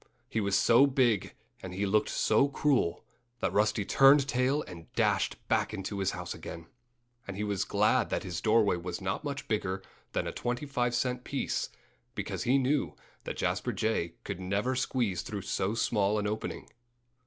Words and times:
He 0.27 0.41
was 0.41 0.57
so 0.57 0.87
big 0.87 1.35
and 1.61 1.75
he 1.75 1.85
looked 1.85 2.09
so 2.09 2.47
cruel 2.47 3.05
that 3.39 3.53
Rusty 3.53 3.85
turned 3.85 4.27
tail 4.27 4.63
and 4.63 4.91
dashed 4.95 5.35
back 5.47 5.75
into 5.75 5.99
his 5.99 6.09
house 6.09 6.33
again. 6.33 6.65
And 7.27 7.37
he 7.37 7.43
was 7.43 7.65
glad 7.65 8.09
that 8.09 8.23
his 8.23 8.41
doorway 8.41 8.77
was 8.77 8.99
not 8.99 9.23
much 9.23 9.47
bigger 9.47 9.83
than 10.13 10.25
a 10.25 10.31
twenty 10.31 10.65
five 10.65 10.95
cent 10.95 11.23
piece, 11.23 11.69
because 12.15 12.45
he 12.45 12.57
knew 12.57 12.95
that 13.25 13.37
Jasper 13.37 13.71
Jay 13.71 14.15
could 14.23 14.39
never 14.39 14.75
squeeze 14.75 15.21
through 15.21 15.43
so 15.43 15.75
small 15.75 16.17
an 16.17 16.25
opening. 16.25 16.67